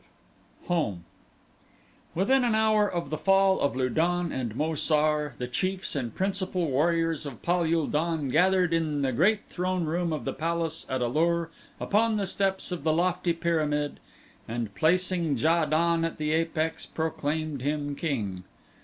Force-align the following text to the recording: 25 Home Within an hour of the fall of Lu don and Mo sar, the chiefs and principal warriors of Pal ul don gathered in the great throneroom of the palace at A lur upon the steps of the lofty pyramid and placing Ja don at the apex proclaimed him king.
25 0.65 0.67
Home 0.69 1.05
Within 2.15 2.43
an 2.43 2.55
hour 2.55 2.91
of 2.91 3.11
the 3.11 3.19
fall 3.19 3.59
of 3.59 3.75
Lu 3.75 3.87
don 3.87 4.31
and 4.31 4.55
Mo 4.55 4.73
sar, 4.73 5.35
the 5.37 5.45
chiefs 5.47 5.95
and 5.95 6.15
principal 6.15 6.71
warriors 6.71 7.23
of 7.27 7.43
Pal 7.43 7.65
ul 7.71 7.85
don 7.85 8.29
gathered 8.29 8.73
in 8.73 9.03
the 9.03 9.11
great 9.11 9.41
throneroom 9.47 10.11
of 10.11 10.25
the 10.25 10.33
palace 10.33 10.87
at 10.89 11.03
A 11.03 11.07
lur 11.07 11.51
upon 11.79 12.17
the 12.17 12.25
steps 12.25 12.71
of 12.71 12.83
the 12.83 12.91
lofty 12.93 13.31
pyramid 13.33 13.99
and 14.47 14.73
placing 14.73 15.37
Ja 15.37 15.65
don 15.65 16.03
at 16.03 16.17
the 16.17 16.31
apex 16.31 16.87
proclaimed 16.87 17.61
him 17.61 17.93
king. 17.95 18.43